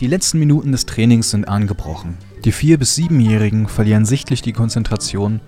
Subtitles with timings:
[0.00, 2.16] Die letzten Minuten des Trainings sind angebrochen.
[2.46, 5.40] Die vier- bis siebenjährigen verlieren sichtlich die Konzentration,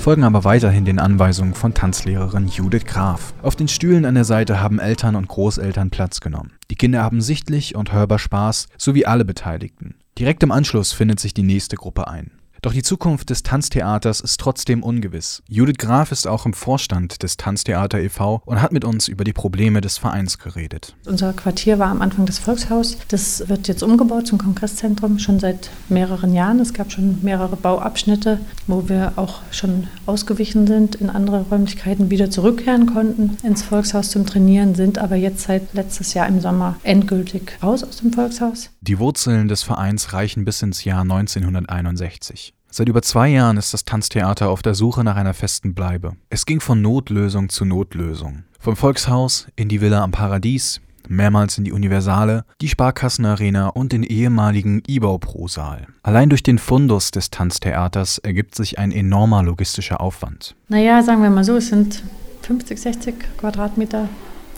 [0.00, 3.32] folgen aber weiterhin den Anweisungen von Tanzlehrerin Judith Graf.
[3.42, 6.50] Auf den Stühlen an der Seite haben Eltern und Großeltern Platz genommen.
[6.70, 9.94] Die Kinder haben sichtlich und hörbar Spaß, so wie alle Beteiligten.
[10.18, 12.32] Direkt im Anschluss findet sich die nächste Gruppe ein.
[12.62, 15.42] Doch die Zukunft des Tanztheaters ist trotzdem ungewiss.
[15.48, 18.42] Judith Graf ist auch im Vorstand des Tanztheater e.V.
[18.44, 20.96] und hat mit uns über die Probleme des Vereins geredet.
[21.06, 22.98] Unser Quartier war am Anfang das Volkshaus.
[23.08, 26.58] Das wird jetzt umgebaut zum Kongresszentrum schon seit mehreren Jahren.
[26.58, 32.30] Es gab schon mehrere Bauabschnitte, wo wir auch schon ausgewichen sind, in andere Räumlichkeiten wieder
[32.30, 37.58] zurückkehren konnten ins Volkshaus zum Trainieren, sind aber jetzt seit letztes Jahr im Sommer endgültig
[37.62, 38.70] raus aus dem Volkshaus.
[38.80, 42.54] Die Wurzeln des Vereins reichen bis ins Jahr 1961.
[42.70, 46.12] Seit über zwei Jahren ist das Tanztheater auf der Suche nach einer festen Bleibe.
[46.28, 48.44] Es ging von Notlösung zu Notlösung.
[48.60, 54.02] Vom Volkshaus in die Villa am Paradies, mehrmals in die Universale, die Sparkassenarena und den
[54.02, 55.86] ehemaligen Ibau-Pro-Saal.
[56.02, 60.54] Allein durch den Fundus des Tanztheaters ergibt sich ein enormer logistischer Aufwand.
[60.68, 62.02] Naja, sagen wir mal so, es sind
[62.42, 64.10] 50, 60 Quadratmeter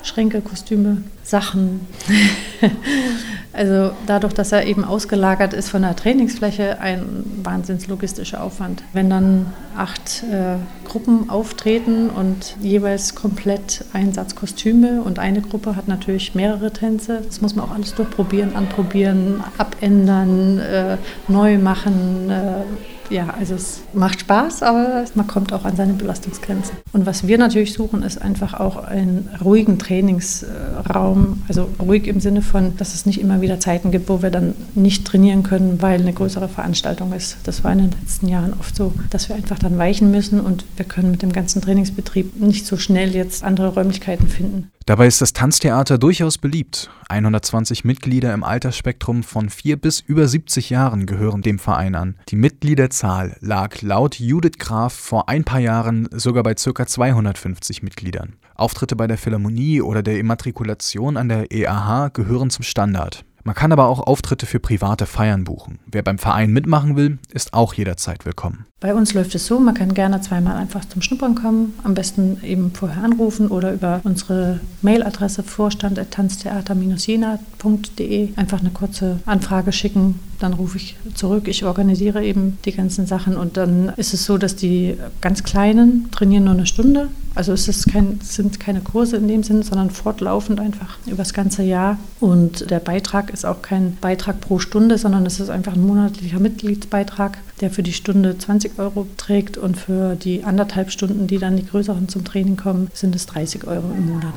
[0.02, 1.86] Schränke, Kostüme, Sachen.
[3.52, 8.82] also dadurch, dass er eben ausgelagert ist von der Trainingsfläche, ein wahnsinns logistischer Aufwand.
[8.92, 10.56] Wenn dann acht äh,
[10.88, 17.54] Gruppen auftreten und jeweils komplett Einsatzkostüme und eine Gruppe hat natürlich mehrere Tänze, das muss
[17.54, 20.96] man auch alles durchprobieren, anprobieren, abändern, äh,
[21.28, 22.28] neu machen.
[22.28, 22.64] Äh,
[23.10, 26.72] ja, also es macht Spaß, aber man kommt auch an seine Belastungsgrenze.
[26.92, 31.19] Und was wir natürlich suchen, ist einfach auch einen ruhigen Trainingsraum.
[31.48, 34.54] Also ruhig im Sinne von, dass es nicht immer wieder Zeiten gibt, wo wir dann
[34.74, 37.38] nicht trainieren können, weil eine größere Veranstaltung ist.
[37.44, 40.64] Das war in den letzten Jahren oft so, dass wir einfach dann weichen müssen und
[40.76, 44.70] wir können mit dem ganzen Trainingsbetrieb nicht so schnell jetzt andere Räumlichkeiten finden.
[44.90, 46.90] Dabei ist das Tanztheater durchaus beliebt.
[47.08, 52.16] 120 Mitglieder im Altersspektrum von 4 bis über 70 Jahren gehören dem Verein an.
[52.28, 56.84] Die Mitgliederzahl lag laut Judith Graf vor ein paar Jahren sogar bei ca.
[56.84, 58.34] 250 Mitgliedern.
[58.56, 63.24] Auftritte bei der Philharmonie oder der Immatrikulation an der EAH gehören zum Standard.
[63.44, 65.78] Man kann aber auch Auftritte für private Feiern buchen.
[65.86, 68.66] Wer beim Verein mitmachen will, ist auch jederzeit willkommen.
[68.80, 72.38] Bei uns läuft es so, man kann gerne zweimal einfach zum Schnuppern kommen, am besten
[72.42, 80.78] eben vorher anrufen oder über unsere Mailadresse vorstand.tanztheater-jena.de einfach eine kurze Anfrage schicken, dann rufe
[80.78, 84.96] ich zurück, ich organisiere eben die ganzen Sachen und dann ist es so, dass die
[85.20, 87.08] ganz Kleinen trainieren nur eine Stunde.
[87.40, 91.62] Also es kein, sind keine Kurse in dem Sinne, sondern fortlaufend einfach über das ganze
[91.62, 91.96] Jahr.
[92.20, 96.38] Und der Beitrag ist auch kein Beitrag pro Stunde, sondern es ist einfach ein monatlicher
[96.38, 101.56] Mitgliedsbeitrag, der für die Stunde 20 Euro trägt und für die anderthalb Stunden, die dann
[101.56, 104.34] die größeren zum Training kommen, sind es 30 Euro im Monat.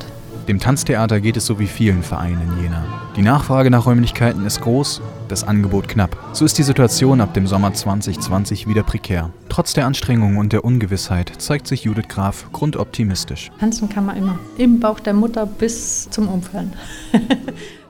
[0.48, 2.84] Dem Tanztheater geht es so wie vielen Vereinen in Jena.
[3.16, 6.18] Die Nachfrage nach Räumlichkeiten ist groß, das Angebot knapp.
[6.34, 9.30] So ist die Situation ab dem Sommer 2020 wieder prekär.
[9.48, 13.52] Trotz der Anstrengungen und der Ungewissheit zeigt sich Judith Graf grundoptimistisch.
[13.60, 14.38] Tanzen kann man immer.
[14.58, 16.74] Im Bauch der Mutter bis zum Umfallen.